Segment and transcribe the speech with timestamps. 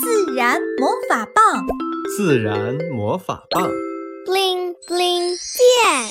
[0.00, 1.66] 自然魔法棒，
[2.16, 3.68] 自然魔法棒
[4.24, 6.10] ，bling bling 变。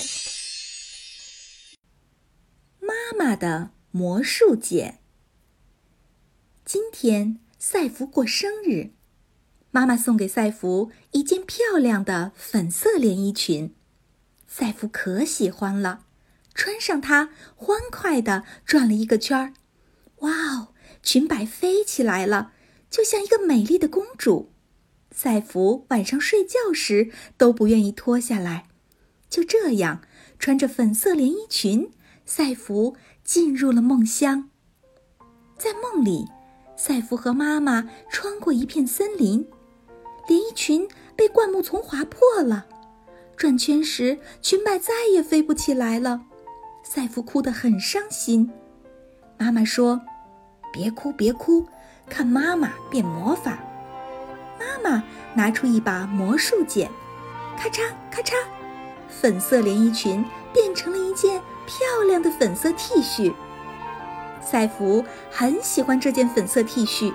[2.79, 4.99] 妈妈的魔术剪。
[6.63, 8.91] 今天赛弗过生日，
[9.71, 13.73] 妈妈送给赛弗一件漂亮的粉色连衣裙，
[14.45, 16.05] 赛弗可喜欢了，
[16.53, 19.53] 穿上它，欢快地转了一个圈儿。
[20.17, 20.67] 哇哦，
[21.01, 22.51] 裙摆飞起来了！
[22.91, 24.51] 就像一个美丽的公主，
[25.11, 28.65] 赛弗晚上睡觉时都不愿意脱下来。
[29.29, 30.01] 就这样，
[30.37, 31.89] 穿着粉色连衣裙，
[32.25, 34.49] 赛弗进入了梦乡。
[35.57, 36.27] 在梦里，
[36.75, 39.47] 赛弗和妈妈穿过一片森林，
[40.27, 42.67] 连衣裙被灌木丛划破了，
[43.37, 46.25] 转圈时裙摆再也飞不起来了。
[46.83, 48.51] 赛弗哭得很伤心。
[49.37, 50.01] 妈妈说
[50.73, 51.65] ：“别哭，别哭。”
[52.11, 53.57] 看妈妈变魔法，
[54.59, 55.01] 妈妈
[55.33, 56.91] 拿出一把魔术剪，
[57.57, 58.33] 咔嚓咔嚓，
[59.07, 63.33] 粉色连衣裙变成了一件漂亮的粉色 T 恤。
[64.41, 67.13] 赛弗很喜欢这件粉色 T 恤，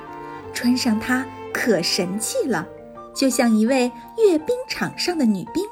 [0.54, 2.66] 穿上它可神气了，
[3.14, 5.62] 就像一位阅兵场上的女兵。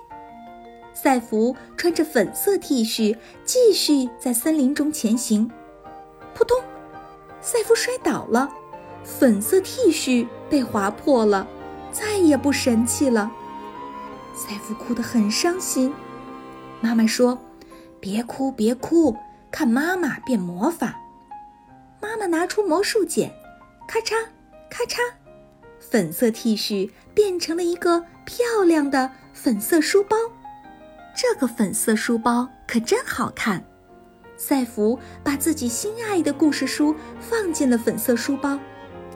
[0.93, 5.51] 赛弗穿着粉色 T 恤，继续在森林中前行。
[6.35, 6.61] 扑通，
[7.41, 8.51] 赛弗摔倒了。
[9.05, 11.47] 粉色 T 恤被划破了，
[11.93, 13.31] 再也不神气了。
[14.35, 15.93] 赛弗哭得很伤心。
[16.81, 17.39] 妈妈说
[18.01, 19.17] ：“别哭，别哭，
[19.51, 20.99] 看妈妈变魔法。”
[22.03, 23.33] 妈妈拿出魔术剪，
[23.87, 24.15] 咔嚓
[24.69, 24.99] 咔嚓，
[25.79, 30.17] 粉色 T 恤变成了一个漂亮的粉色书包。
[31.17, 33.65] 这个粉色书包可真好看。
[34.37, 38.59] 赛弗把自己心爱的故事书放进了粉色书包。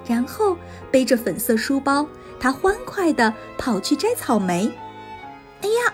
[0.09, 0.57] 然后
[0.91, 2.09] 背着粉色书包，
[2.41, 4.73] 他欢快地跑去摘草莓。
[5.61, 5.93] 哎呀，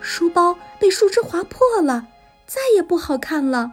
[0.00, 2.08] 书包被树枝划破了，
[2.44, 3.70] 再也不好看了。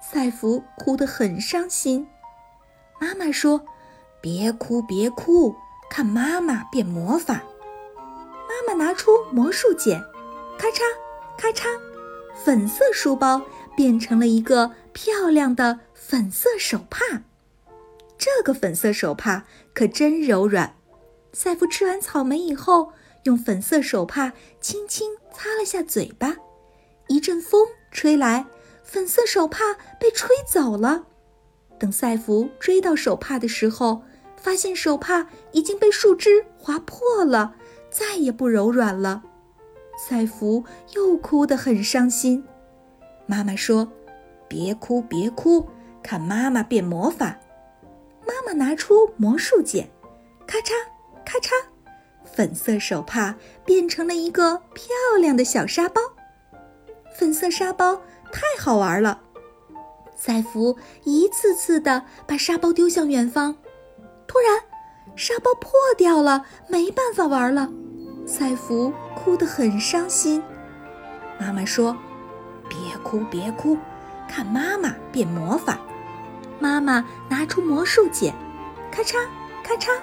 [0.00, 2.08] 赛弗哭得很伤心。
[3.00, 3.62] 妈妈说
[4.20, 5.54] ：“别哭，别哭，
[5.88, 7.42] 看妈妈变魔法。”
[8.50, 10.00] 妈妈拿出魔术剪，
[10.58, 10.80] 咔嚓
[11.38, 11.68] 咔嚓，
[12.34, 13.42] 粉色书包
[13.76, 17.22] 变成了一个漂亮的粉色手帕。
[18.22, 19.42] 这个粉色手帕
[19.74, 20.76] 可真柔软。
[21.32, 22.92] 赛弗吃完草莓以后，
[23.24, 26.36] 用粉色手帕轻轻擦了下嘴巴。
[27.08, 28.46] 一阵风吹来，
[28.84, 31.04] 粉色手帕被吹走了。
[31.80, 34.04] 等赛弗追到手帕的时候，
[34.36, 37.56] 发现手帕已经被树枝划破了，
[37.90, 39.24] 再也不柔软了。
[39.98, 42.44] 赛弗又哭得很伤心。
[43.26, 43.90] 妈妈说
[44.46, 45.68] ：“别哭，别哭，
[46.04, 47.36] 看妈妈变魔法。”
[48.44, 49.88] 妈妈拿出魔术剪，
[50.48, 50.72] 咔嚓
[51.24, 51.50] 咔嚓，
[52.24, 54.86] 粉色手帕变成了一个漂
[55.20, 56.02] 亮的小沙包。
[57.16, 57.94] 粉色沙包
[58.32, 59.20] 太好玩了，
[60.16, 63.54] 赛弗一次次的把沙包丢向远方。
[64.26, 64.60] 突然，
[65.14, 67.70] 沙包破掉了，没办法玩了。
[68.26, 70.42] 赛弗哭得很伤心。
[71.38, 71.96] 妈妈说
[72.68, 73.78] ：“别哭，别哭，
[74.28, 75.78] 看妈妈变魔法。”
[76.62, 78.32] 妈妈拿出魔术剪，
[78.92, 79.16] 咔嚓
[79.64, 79.98] 咔嚓，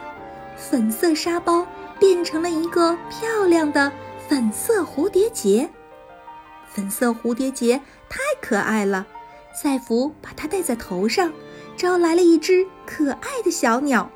[0.58, 1.66] 粉色沙包
[1.98, 3.90] 变成了一个漂亮的
[4.28, 5.70] 粉色蝴蝶结。
[6.68, 9.08] 粉色蝴蝶结太可爱了，
[9.54, 11.32] 赛弗把它戴在头上，
[11.78, 14.12] 招来了一只可爱的小鸟。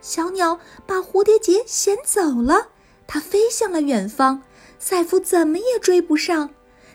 [0.00, 2.70] 小鸟把蝴蝶结衔走了，
[3.06, 4.42] 它飞向了远方，
[4.80, 6.50] 赛弗怎么也追不上，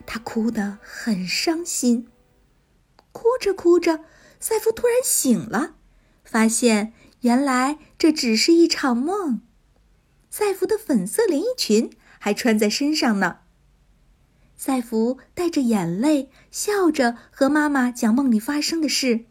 [0.05, 2.09] 他哭得很伤心。
[3.13, 4.01] 哭着哭着。
[4.39, 5.75] 赛弗突然醒了，
[6.23, 9.41] 发现原来这只是一场梦。
[10.29, 13.39] 赛弗的粉色连衣裙还穿在身上呢。
[14.55, 19.25] 赛弗带着眼泪，笑着和妈妈讲梦里发生的事。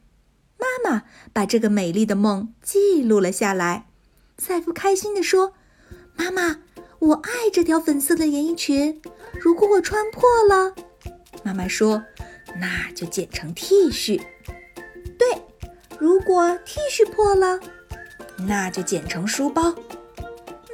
[0.59, 3.89] 妈妈把这个美丽的梦记录了下来。
[4.39, 5.55] 赛弗开心地说
[6.17, 6.61] ：“妈妈，
[6.99, 9.01] 我爱这条粉色的连衣裙。
[9.41, 10.75] 如果我穿破了，
[11.45, 12.03] 妈妈说，
[12.59, 14.21] 那就剪成 T 恤。”
[15.99, 17.59] 如果 T 恤破了，
[18.47, 19.75] 那就剪成书包；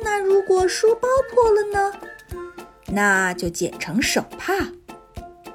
[0.03, 1.93] 那如果书包破了呢，
[2.89, 4.53] 那就剪成手帕；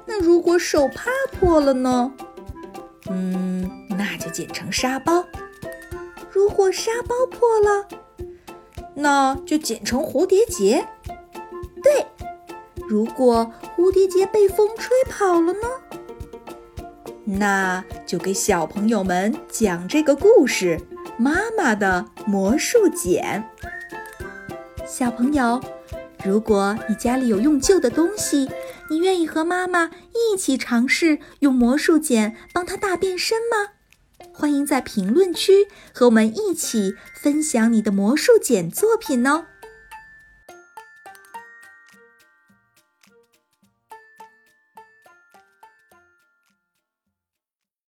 [0.06, 2.12] 那如果手帕破了呢，
[3.08, 5.24] 嗯，那就剪成沙包；
[6.30, 7.86] 如果沙包破了，
[8.94, 10.86] 那就剪成蝴蝶结。
[11.82, 12.06] 对，
[12.88, 15.68] 如果蝴蝶结被风吹跑了呢？
[17.38, 20.80] 那就给小朋友们讲这个故事，
[21.16, 23.44] 妈妈的魔术剪。
[24.86, 25.60] 小朋友，
[26.24, 28.50] 如果你家里有用旧的东西，
[28.90, 29.90] 你愿意和妈妈
[30.32, 33.72] 一起尝试用魔术剪帮它大变身吗？
[34.32, 39.44] 欢迎在评论区和我们一起分享你的魔术剪作品哦！